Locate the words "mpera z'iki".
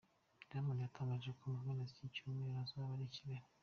1.63-2.13